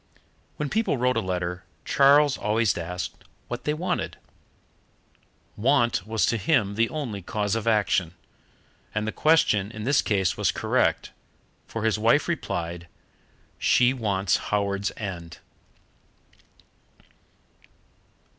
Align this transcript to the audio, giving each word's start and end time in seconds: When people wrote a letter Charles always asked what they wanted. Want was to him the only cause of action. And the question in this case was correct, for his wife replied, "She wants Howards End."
When 0.57 0.67
people 0.67 0.97
wrote 0.97 1.15
a 1.15 1.19
letter 1.21 1.63
Charles 1.85 2.35
always 2.35 2.75
asked 2.75 3.23
what 3.49 3.65
they 3.65 3.73
wanted. 3.75 4.17
Want 5.55 6.07
was 6.07 6.25
to 6.25 6.37
him 6.37 6.73
the 6.73 6.89
only 6.89 7.21
cause 7.21 7.53
of 7.53 7.67
action. 7.67 8.15
And 8.95 9.07
the 9.07 9.11
question 9.11 9.69
in 9.69 9.83
this 9.83 10.01
case 10.01 10.35
was 10.35 10.51
correct, 10.51 11.11
for 11.67 11.83
his 11.83 11.99
wife 11.99 12.27
replied, 12.27 12.87
"She 13.59 13.93
wants 13.93 14.37
Howards 14.37 14.91
End." 14.97 15.37